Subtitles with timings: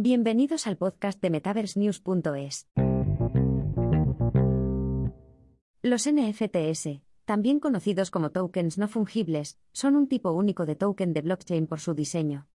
[0.00, 2.68] Bienvenidos al podcast de MetaverseNews.es.
[5.82, 11.22] Los NFTs, también conocidos como tokens no fungibles, son un tipo único de token de
[11.22, 12.46] blockchain por su diseño.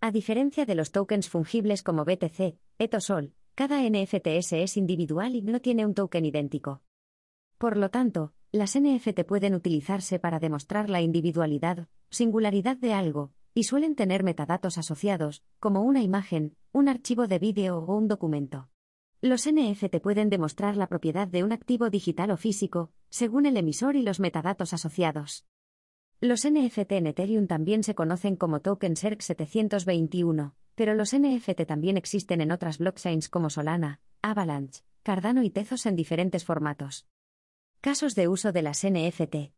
[0.00, 5.60] A diferencia de los tokens fungibles como BTC, Etosol, cada NFTs es individual y no
[5.60, 6.82] tiene un token idéntico.
[7.58, 13.64] Por lo tanto, las NFT pueden utilizarse para demostrar la individualidad, singularidad de algo, y
[13.64, 18.68] suelen tener metadatos asociados, como una imagen, un archivo de vídeo o un documento.
[19.20, 23.96] Los NFT pueden demostrar la propiedad de un activo digital o físico, según el emisor
[23.96, 25.44] y los metadatos asociados.
[26.20, 32.40] Los NFT en Ethereum también se conocen como tokens ERC721, pero los NFT también existen
[32.40, 37.08] en otras blockchains como Solana, Avalanche, Cardano y Tezos en diferentes formatos.
[37.80, 39.50] Casos de uso de las NFT.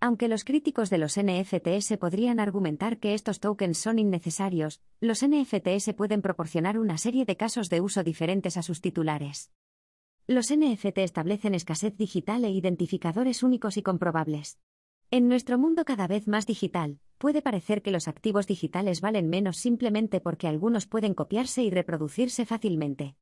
[0.00, 5.92] Aunque los críticos de los NFTs podrían argumentar que estos tokens son innecesarios, los NFTs
[5.96, 9.50] pueden proporcionar una serie de casos de uso diferentes a sus titulares.
[10.28, 14.60] Los NFT establecen escasez digital e identificadores únicos y comprobables.
[15.10, 19.56] En nuestro mundo cada vez más digital, puede parecer que los activos digitales valen menos
[19.56, 23.16] simplemente porque algunos pueden copiarse y reproducirse fácilmente.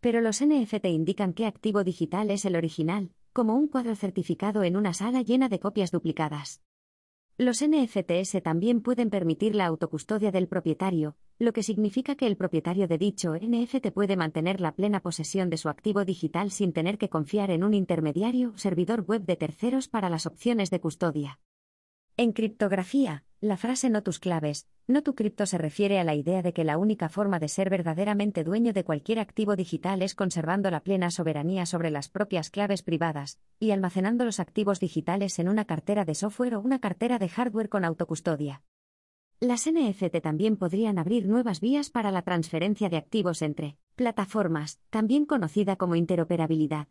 [0.00, 4.76] Pero los NFT indican qué activo digital es el original, como un cuadro certificado en
[4.76, 6.62] una sala llena de copias duplicadas.
[7.38, 12.86] Los NFTs también pueden permitir la autocustodia del propietario, lo que significa que el propietario
[12.86, 17.08] de dicho NFT puede mantener la plena posesión de su activo digital sin tener que
[17.08, 21.40] confiar en un intermediario o servidor web de terceros para las opciones de custodia.
[22.18, 26.42] En criptografía, la frase no tus claves, no tu cripto se refiere a la idea
[26.42, 30.70] de que la única forma de ser verdaderamente dueño de cualquier activo digital es conservando
[30.70, 35.64] la plena soberanía sobre las propias claves privadas, y almacenando los activos digitales en una
[35.64, 38.62] cartera de software o una cartera de hardware con autocustodia.
[39.40, 45.26] Las NFT también podrían abrir nuevas vías para la transferencia de activos entre plataformas, también
[45.26, 46.88] conocida como interoperabilidad.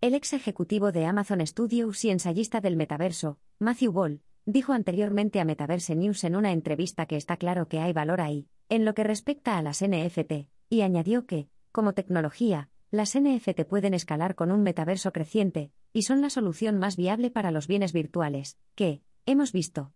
[0.00, 5.44] El ex ejecutivo de Amazon Studios y ensayista del metaverso, Matthew Ball, dijo anteriormente a
[5.44, 9.04] Metaverse News en una entrevista que está claro que hay valor ahí, en lo que
[9.04, 14.62] respecta a las NFT, y añadió que, como tecnología, las NFT pueden escalar con un
[14.62, 19.92] metaverso creciente, y son la solución más viable para los bienes virtuales, que, hemos visto.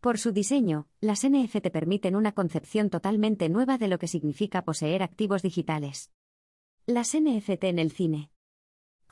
[0.00, 5.02] Por su diseño, las NFT permiten una concepción totalmente nueva de lo que significa poseer
[5.02, 6.10] activos digitales.
[6.84, 8.30] Las NFT en el cine.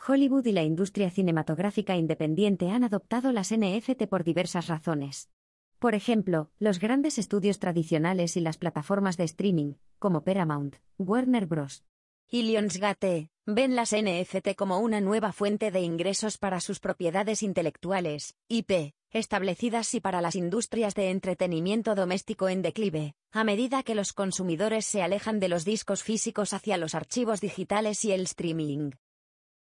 [0.06, 5.30] Hollywood y la industria cinematográfica independiente han adoptado las NFT por diversas razones.
[5.78, 11.84] Por ejemplo, los grandes estudios tradicionales y las plataformas de streaming, como Paramount, Warner Bros.
[12.28, 18.36] y Lionsgate, ven las NFT como una nueva fuente de ingresos para sus propiedades intelectuales,
[18.48, 24.12] IP, establecidas y para las industrias de entretenimiento doméstico en declive, a medida que los
[24.12, 28.90] consumidores se alejan de los discos físicos hacia los archivos digitales y el streaming.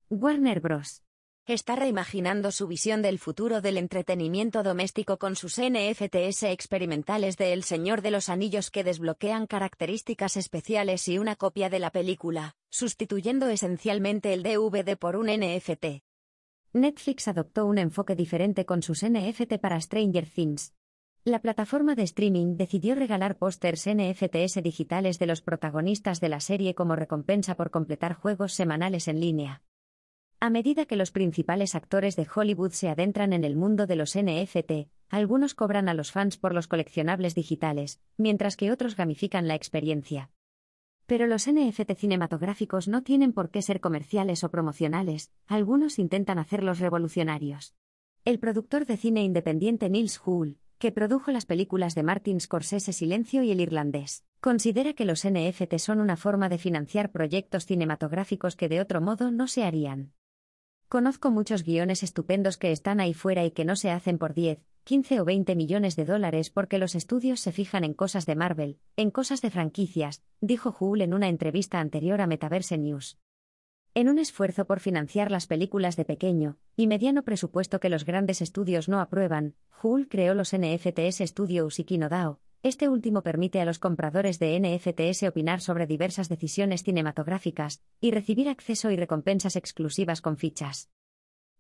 [0.09, 1.03] Warner Bros.
[1.47, 7.65] Está reimaginando su visión del futuro del entretenimiento doméstico con sus NFTs experimentales de El
[7.65, 13.49] Señor de los Anillos que desbloquean características especiales y una copia de la película, sustituyendo
[13.49, 16.05] esencialmente el DVD por un NFT.
[16.73, 20.73] Netflix adoptó un enfoque diferente con sus NFT para Stranger Things.
[21.25, 26.77] La plataforma de streaming decidió regalar pósters NFTs digitales de los protagonistas de la serie
[26.77, 29.63] como recompensa por completar juegos semanales en línea.
[30.39, 34.15] A medida que los principales actores de Hollywood se adentran en el mundo de los
[34.17, 39.55] NFT, algunos cobran a los fans por los coleccionables digitales, mientras que otros gamifican la
[39.55, 40.31] experiencia.
[41.07, 46.81] Pero los NFT cinematográficos no tienen por qué ser comerciales o promocionales, algunos intentan hacerlos
[46.81, 47.75] revolucionarios.
[48.27, 53.43] El productor de cine independiente Nils Hull, que produjo las películas de Martin Scorsese Silencio
[53.43, 58.69] y El Irlandés, considera que los NFT son una forma de financiar proyectos cinematográficos que
[58.69, 60.13] de otro modo no se harían.
[60.89, 64.61] Conozco muchos guiones estupendos que están ahí fuera y que no se hacen por 10,
[64.85, 68.79] 15 o 20 millones de dólares porque los estudios se fijan en cosas de Marvel,
[68.97, 73.19] en cosas de franquicias, dijo Hull en una entrevista anterior a Metaverse News.
[73.95, 78.41] En un esfuerzo por financiar las películas de pequeño y mediano presupuesto que los grandes
[78.41, 83.79] estudios no aprueban, Hull creó los NFTs Studios y Kinodao, este último permite a los
[83.79, 90.37] compradores de NFTs opinar sobre diversas decisiones cinematográficas y recibir acceso y recompensas exclusivas con
[90.37, 90.91] fichas.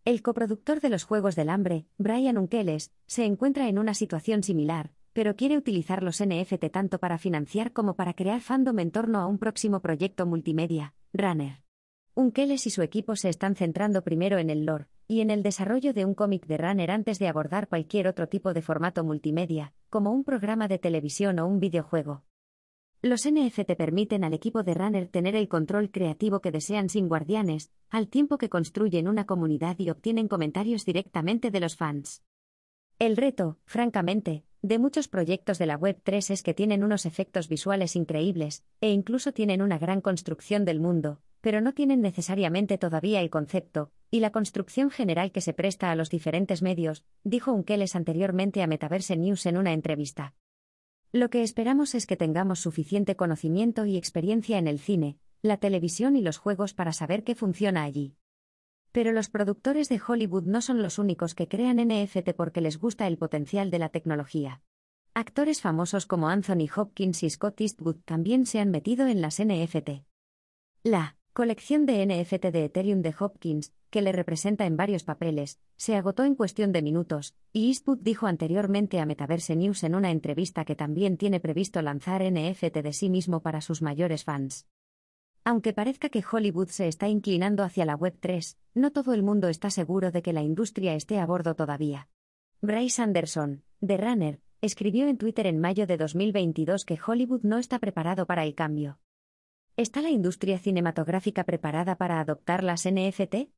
[0.04, 4.90] El coproductor de los Juegos del Hambre, Brian Unkeles, se encuentra en una situación similar,
[5.12, 9.26] pero quiere utilizar los NFT tanto para financiar como para crear fandom en torno a
[9.26, 11.62] un próximo proyecto multimedia, Runner.
[12.14, 15.92] Unkeles y su equipo se están centrando primero en el lore, y en el desarrollo
[15.92, 20.12] de un cómic de Runner antes de abordar cualquier otro tipo de formato multimedia, como
[20.12, 22.24] un programa de televisión o un videojuego.
[23.02, 27.70] Los NFT permiten al equipo de Runner tener el control creativo que desean sin guardianes,
[27.88, 32.24] al tiempo que construyen una comunidad y obtienen comentarios directamente de los fans.
[32.98, 37.94] El reto, francamente, de muchos proyectos de la Web3 es que tienen unos efectos visuales
[37.94, 43.30] increíbles, e incluso tienen una gran construcción del mundo, pero no tienen necesariamente todavía el
[43.30, 48.62] concepto, y la construcción general que se presta a los diferentes medios, dijo Unkeles anteriormente
[48.62, 50.34] a Metaverse News en una entrevista.
[51.12, 56.16] Lo que esperamos es que tengamos suficiente conocimiento y experiencia en el cine, la televisión
[56.16, 58.16] y los juegos para saber qué funciona allí.
[58.92, 63.06] Pero los productores de Hollywood no son los únicos que crean NFT porque les gusta
[63.06, 64.62] el potencial de la tecnología.
[65.14, 70.04] Actores famosos como Anthony Hopkins y Scott Eastwood también se han metido en las NFT.
[70.82, 75.94] La colección de NFT de Ethereum de Hopkins, que le representa en varios papeles, se
[75.94, 80.64] agotó en cuestión de minutos, y Eastwood dijo anteriormente a Metaverse News en una entrevista
[80.64, 84.66] que también tiene previsto lanzar NFT de sí mismo para sus mayores fans.
[85.44, 89.68] Aunque parezca que Hollywood se está inclinando hacia la Web3, no todo el mundo está
[89.68, 92.08] seguro de que la industria esté a bordo todavía.
[92.62, 97.78] Bryce Anderson, de Runner, escribió en Twitter en mayo de 2022 que Hollywood no está
[97.78, 98.98] preparado para el cambio.
[99.76, 103.50] ¿Está la industria cinematográfica preparada para adoptar las NFT?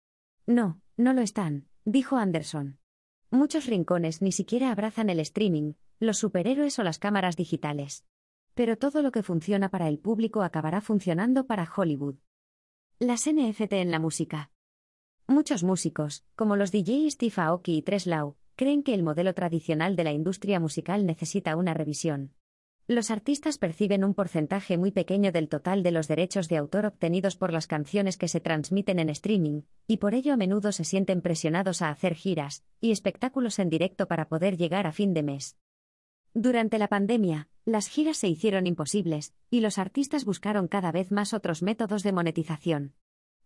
[0.47, 2.81] No, no lo están, dijo Anderson.
[3.31, 8.05] Muchos rincones ni siquiera abrazan el streaming, los superhéroes o las cámaras digitales.
[8.55, 12.17] Pero todo lo que funciona para el público acabará funcionando para Hollywood.
[12.99, 14.51] Las NFT en la música.
[15.29, 20.03] Muchos músicos, como los DJ Steve Aoki y Treslau, creen que el modelo tradicional de
[20.03, 22.35] la industria musical necesita una revisión.
[22.91, 27.37] Los artistas perciben un porcentaje muy pequeño del total de los derechos de autor obtenidos
[27.37, 31.21] por las canciones que se transmiten en streaming, y por ello a menudo se sienten
[31.21, 35.59] presionados a hacer giras y espectáculos en directo para poder llegar a fin de mes.
[36.33, 41.35] Durante la pandemia, las giras se hicieron imposibles, y los artistas buscaron cada vez más
[41.35, 42.95] otros métodos de monetización.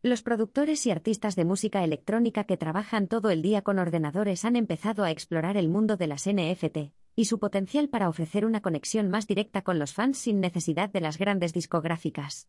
[0.02, 4.54] Los productores y artistas de música electrónica que trabajan todo el día con ordenadores han
[4.54, 9.08] empezado a explorar el mundo de las NFT, y su potencial para ofrecer una conexión
[9.08, 12.48] más directa con los fans sin necesidad de las grandes discográficas.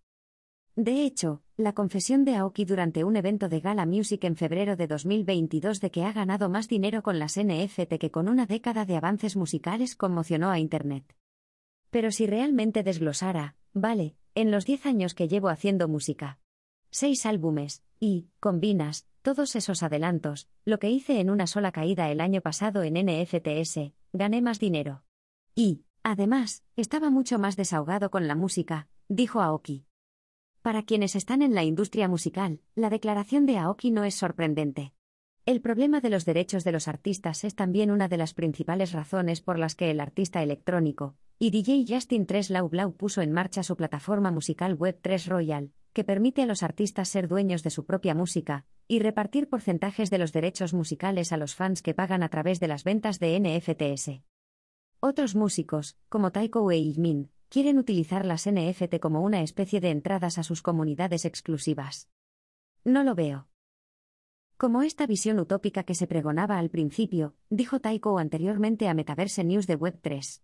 [0.75, 4.87] De hecho, la confesión de Aoki durante un evento de Gala Music en febrero de
[4.87, 8.95] 2022 de que ha ganado más dinero con las NFT que con una década de
[8.95, 11.15] avances musicales conmocionó a Internet.
[11.91, 16.39] Pero si realmente desglosara, vale, en los 10 años que llevo haciendo música.
[16.89, 22.19] Seis álbumes, y, combinas, todos esos adelantos, lo que hice en una sola caída el
[22.21, 25.03] año pasado en NFTS, gané más dinero.
[25.55, 29.85] Y, además, estaba mucho más desahogado con la música, dijo Aoki.
[30.61, 34.93] Para quienes están en la industria musical, la declaración de Aoki no es sorprendente.
[35.45, 39.41] El problema de los derechos de los artistas es también una de las principales razones
[39.41, 43.75] por las que el artista electrónico y DJ Justin Treslau Blau puso en marcha su
[43.75, 48.65] plataforma musical Web3 Royal, que permite a los artistas ser dueños de su propia música,
[48.87, 52.67] y repartir porcentajes de los derechos musicales a los fans que pagan a través de
[52.67, 54.21] las ventas de NFTs.
[54.99, 60.37] Otros músicos, como Taiko e Min, quieren utilizar las NFT como una especie de entradas
[60.37, 62.09] a sus comunidades exclusivas.
[62.83, 63.47] No lo veo.
[64.57, 69.67] Como esta visión utópica que se pregonaba al principio, dijo Taiko anteriormente a Metaverse News
[69.67, 70.41] de Web3.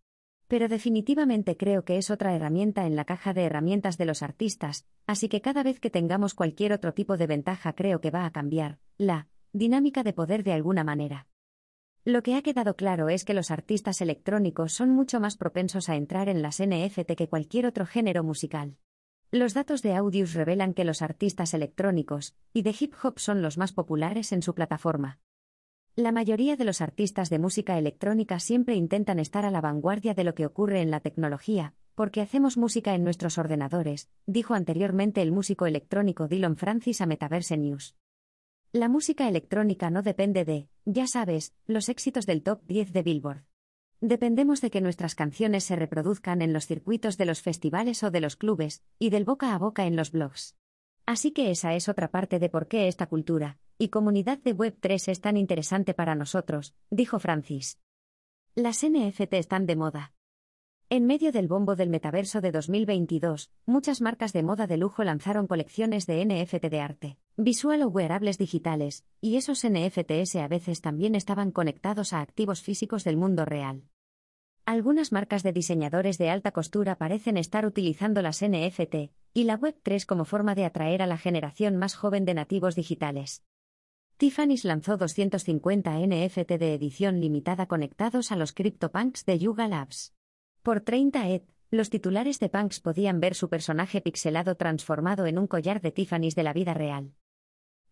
[0.50, 4.84] Pero definitivamente creo que es otra herramienta en la caja de herramientas de los artistas,
[5.06, 8.32] así que cada vez que tengamos cualquier otro tipo de ventaja creo que va a
[8.32, 11.28] cambiar la dinámica de poder de alguna manera.
[12.04, 15.96] Lo que ha quedado claro es que los artistas electrónicos son mucho más propensos a
[15.96, 18.78] entrar en las NFT que cualquier otro género musical.
[19.30, 23.60] Los datos de Audius revelan que los artistas electrónicos y de hip hop son los
[23.60, 25.20] más populares en su plataforma.
[26.00, 30.24] La mayoría de los artistas de música electrónica siempre intentan estar a la vanguardia de
[30.24, 35.34] lo que ocurre en la tecnología, porque hacemos música en nuestros ordenadores, dijo anteriormente el
[35.34, 37.98] músico electrónico Dylan Francis a Metaverse News.
[38.72, 43.44] La música electrónica no depende de, ya sabes, los éxitos del top 10 de Billboard.
[44.00, 48.22] Dependemos de que nuestras canciones se reproduzcan en los circuitos de los festivales o de
[48.22, 50.56] los clubes, y del boca a boca en los blogs.
[51.06, 55.08] Así que esa es otra parte de por qué esta cultura, y comunidad de Web3
[55.08, 57.80] es tan interesante para nosotros, dijo Francis.
[58.54, 60.14] Las NFT están de moda.
[60.90, 65.48] En medio del bombo del metaverso de 2022, muchas marcas de moda de lujo lanzaron
[65.48, 71.16] colecciones de NFT de arte, visual o wearables digitales, y esos NFTs a veces también
[71.16, 73.84] estaban conectados a activos físicos del mundo real.
[74.66, 80.06] Algunas marcas de diseñadores de alta costura parecen estar utilizando las NFT y la Web3
[80.06, 83.44] como forma de atraer a la generación más joven de nativos digitales.
[84.20, 90.14] Tiffany's lanzó 250 NFT de edición limitada conectados a los CryptoPunks de Yuga Labs.
[90.62, 95.48] Por 30 ETH, los titulares de Punks podían ver su personaje pixelado transformado en un
[95.48, 97.14] collar de Tiffany's de la vida real.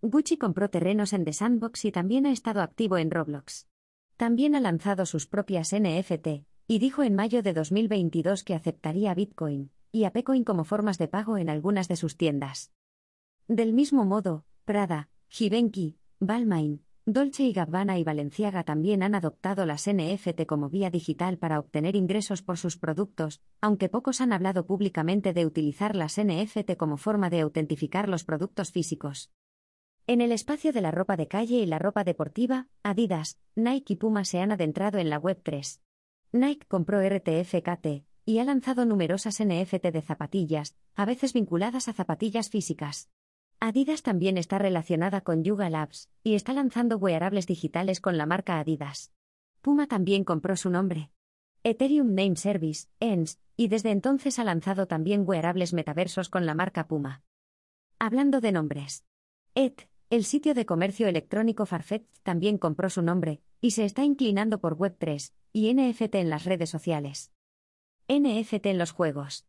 [0.02, 3.70] Gucci compró terrenos en The Sandbox y también ha estado activo en Roblox.
[4.18, 9.72] También ha lanzado sus propias NFT, y dijo en mayo de 2022 que aceptaría Bitcoin
[9.94, 12.74] y a Pecoin como formas de pago en algunas de sus tiendas.
[13.48, 19.88] Del mismo modo, Prada, Givenchy, Balmain, Dolce y Gabbana y Valenciaga también han adoptado las
[19.88, 25.32] NFT como vía digital para obtener ingresos por sus productos, aunque pocos han hablado públicamente
[25.32, 29.32] de utilizar las NFT como forma de autentificar los productos físicos.
[30.08, 33.96] En el espacio de la ropa de calle y la ropa deportiva, Adidas, Nike y
[33.98, 35.82] Puma se han adentrado en la Web3.
[36.32, 42.50] Nike compró RTFKT y ha lanzado numerosas NFT de zapatillas, a veces vinculadas a zapatillas
[42.50, 43.12] físicas.
[43.60, 48.60] Adidas también está relacionada con Yuga Labs y está lanzando wearables digitales con la marca
[48.60, 49.12] Adidas.
[49.62, 51.10] Puma también compró su nombre.
[51.64, 56.88] Ethereum Name Service, ENS, y desde entonces ha lanzado también wearables metaversos con la marca
[56.88, 57.24] Puma.
[57.98, 59.06] Hablando de nombres.
[59.56, 64.62] ETH, el sitio de comercio electrónico Farfetch también compró su nombre, y se está inclinando
[64.62, 67.34] por Web3 y NFT en las redes sociales.
[68.08, 69.48] NFT en los juegos.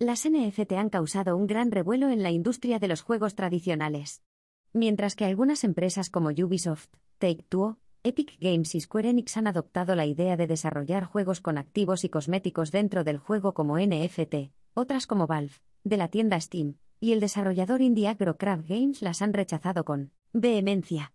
[0.00, 4.24] Las NFT han causado un gran revuelo en la industria de los juegos tradicionales.
[4.72, 10.04] Mientras que algunas empresas como Ubisoft, Take-Two, Epic Games y Square Enix han adoptado la
[10.04, 15.28] idea de desarrollar juegos con activos y cosméticos dentro del juego como NFT, otras como
[15.28, 20.10] Valve, de la tienda Steam, y el desarrollador indie Agrocraft Games las han rechazado con
[20.32, 21.12] vehemencia.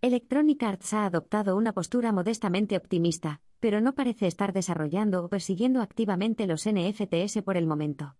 [0.00, 5.80] Electronic Arts ha adoptado una postura modestamente optimista, pero no parece estar desarrollando o persiguiendo
[5.80, 8.16] activamente los NFTs por el momento.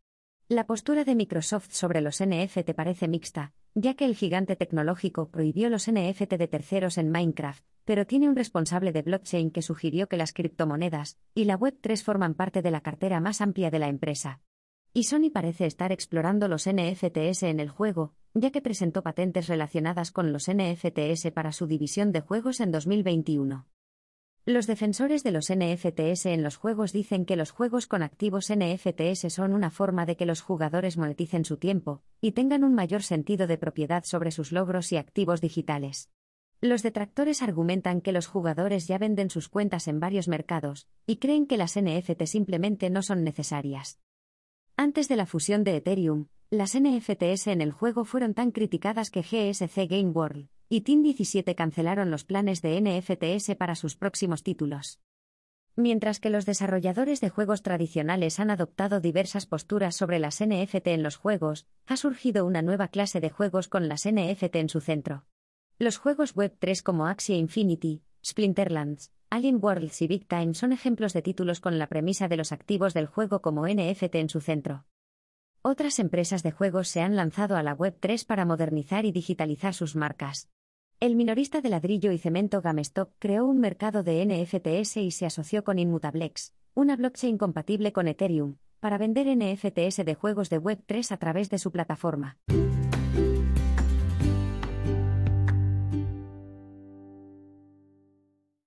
[0.48, 5.68] La postura de Microsoft sobre los NFT parece mixta, ya que el gigante tecnológico prohibió
[5.68, 10.16] los NFT de terceros en Minecraft, pero tiene un responsable de blockchain que sugirió que
[10.16, 14.40] las criptomonedas y la Web3 forman parte de la cartera más amplia de la empresa.
[14.92, 20.10] Y Sony parece estar explorando los NFTs en el juego, ya que presentó patentes relacionadas
[20.10, 23.66] con los NFTs para su división de juegos en 2021.
[24.48, 29.32] Los defensores de los NFTs en los juegos dicen que los juegos con activos NFTs
[29.34, 33.48] son una forma de que los jugadores moneticen su tiempo y tengan un mayor sentido
[33.48, 36.12] de propiedad sobre sus logros y activos digitales.
[36.60, 41.48] Los detractores argumentan que los jugadores ya venden sus cuentas en varios mercados y creen
[41.48, 43.98] que las NFT simplemente no son necesarias.
[44.76, 49.22] Antes de la fusión de Ethereum, las NFTs en el juego fueron tan criticadas que
[49.22, 55.00] GSC Game World y Team 17 cancelaron los planes de NFTs para sus próximos títulos.
[55.76, 61.02] Mientras que los desarrolladores de juegos tradicionales han adoptado diversas posturas sobre las NFT en
[61.02, 65.26] los juegos, ha surgido una nueva clase de juegos con las NFT en su centro.
[65.78, 71.12] Los juegos Web 3 como Axie Infinity, Splinterlands, Alien Worlds y Big Time son ejemplos
[71.12, 74.86] de títulos con la premisa de los activos del juego como NFT en su centro.
[75.60, 79.74] Otras empresas de juegos se han lanzado a la Web 3 para modernizar y digitalizar
[79.74, 80.48] sus marcas.
[80.98, 85.62] El minorista de ladrillo y cemento GameStop creó un mercado de NFTs y se asoció
[85.62, 91.16] con Inmutablex, una blockchain compatible con Ethereum, para vender NFTs de juegos de Web3 a
[91.18, 92.38] través de su plataforma.